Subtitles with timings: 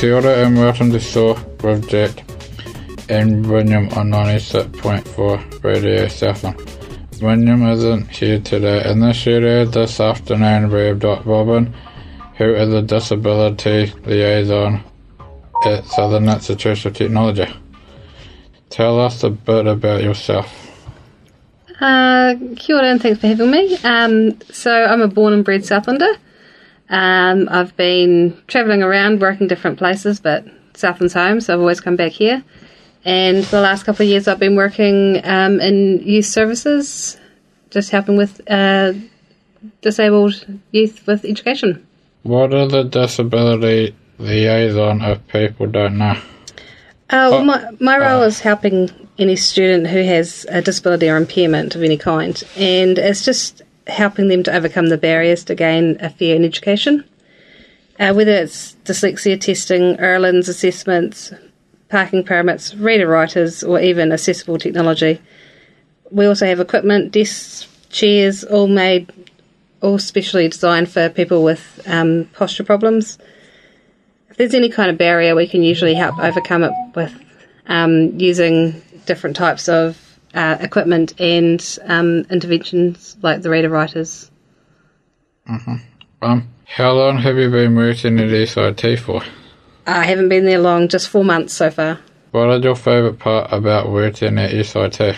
[0.00, 1.36] Kia ora and welcome to S.O.A.R.
[1.62, 2.24] with Jack
[3.10, 6.56] and William on 96.4 Radio Southland.
[7.20, 8.90] William isn't here today.
[8.90, 11.28] In this studio this afternoon we have Dr.
[11.28, 11.74] Robyn,
[12.38, 14.82] who is a disability liaison
[15.66, 17.54] at Southern Institute of Technology.
[18.70, 20.48] Tell us a bit about yourself.
[21.78, 23.76] Uh, kia ora and thanks for having me.
[23.84, 26.16] Um, so I'm a born and bred Southlander.
[26.90, 31.96] Um, I've been travelling around, working different places, but Southland's home, so I've always come
[31.96, 32.42] back here.
[33.04, 37.16] And for the last couple of years, I've been working um, in youth services,
[37.70, 38.92] just helping with uh,
[39.80, 41.86] disabled youth with education.
[42.24, 46.16] What are the disability liaison if people don't know?
[47.08, 51.16] Uh, well, Oh, my, my role is helping any student who has a disability or
[51.16, 55.96] impairment of any kind, and it's just helping them to overcome the barriers to gain
[56.00, 57.04] a fair education.
[57.98, 61.32] Uh, whether it's dyslexia testing, Irlen's assessments,
[61.90, 65.20] parking permits, reader writers, or even accessible technology.
[66.10, 69.12] We also have equipment, desks, chairs, all made,
[69.82, 73.18] all specially designed for people with um, posture problems
[74.30, 77.12] if there's any kind of barrier, we can usually help overcome it with
[77.66, 84.30] um, using different types of uh, equipment and um, interventions like the reader writers.
[86.22, 89.22] Um, how long have you been working at SIT for?
[89.86, 91.98] I haven't been there long, just four months so far.
[92.30, 95.16] What is your favourite part about working at SIT?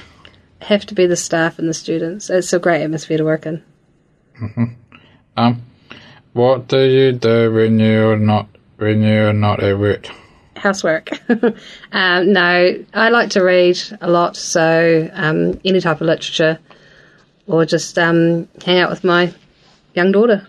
[0.61, 2.31] Have to be the staff and the students.
[2.31, 3.63] It's a great atmosphere to work in.
[5.37, 5.63] Um,
[6.33, 10.09] what do you do when you're not when you're not at work?
[10.63, 11.11] Housework.
[11.93, 16.59] um, no, I like to read a lot, so um, any type of literature
[17.47, 19.35] or just um, hang out with my
[19.95, 20.47] young daughter.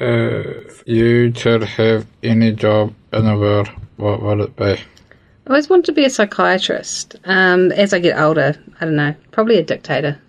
[0.00, 4.64] Uh, if you could have any job in the world, what would it be?
[4.64, 7.16] I always wanted to be a psychiatrist.
[7.24, 10.20] Um, as I get older, I don't know, probably a dictator.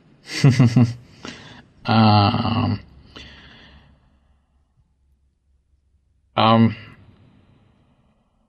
[1.89, 2.79] Um,
[6.35, 6.75] um,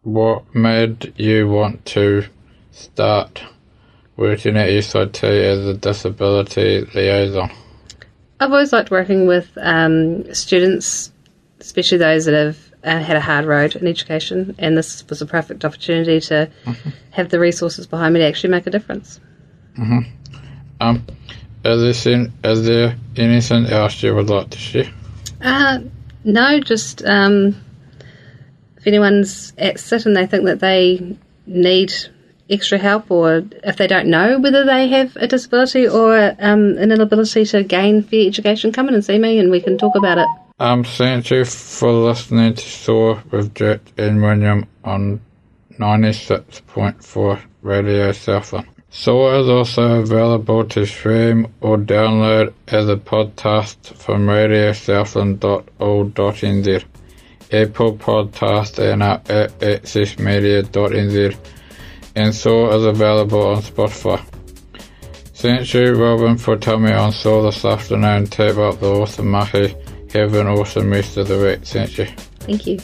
[0.03, 2.25] what made you want to
[2.71, 3.43] start
[4.17, 7.51] working at SIT as a disability liaison?
[8.39, 11.13] I've always liked working with um, students,
[11.61, 15.27] especially those that have uh, had a hard road in education, and this was a
[15.27, 16.51] perfect opportunity to
[17.11, 19.21] have the resources behind me to actually make a difference.
[20.81, 21.05] Um,
[21.65, 24.91] is there, is there anything else you would like to share?
[25.43, 25.81] Uh,
[26.25, 27.55] no, just um,
[28.81, 31.93] if anyone's at SIT and they think that they need
[32.49, 36.91] extra help, or if they don't know whether they have a disability or um, an
[36.91, 40.19] inability to gain fair education, come in and see me and we can talk about
[40.19, 40.27] it.
[40.59, 43.23] Um, thank you for listening to S.O.A.R.
[43.31, 45.21] with Jack and William on
[45.79, 48.67] 96.4 Radio Southland.
[48.93, 49.41] S.O.A.R.
[49.41, 56.85] is also available to stream or download as a podcast from radiosouthland.org.nz,
[57.53, 61.37] Apple Podcast and our app accessmedia.nz,
[62.17, 64.25] and so is available on Spotify.
[65.35, 67.51] Thank you, Robyn, for telling me on S.O.A.R.
[67.51, 68.27] this afternoon.
[68.27, 69.75] Tape up the awesome mahi.
[70.13, 71.65] Have an awesome rest of the week.
[71.65, 72.07] Thank you.
[72.41, 72.79] Thank you.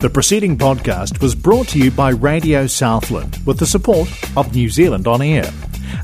[0.00, 4.68] The preceding podcast was brought to you by Radio Southland with the support of New
[4.68, 5.50] Zealand On Air.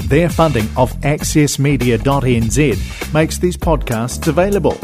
[0.07, 4.79] Their funding of accessmedia.nz makes these podcasts available.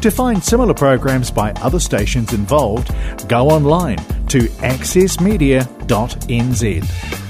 [0.00, 2.90] To find similar programs by other stations involved,
[3.28, 3.98] go online
[4.28, 7.27] to accessmedia.nz.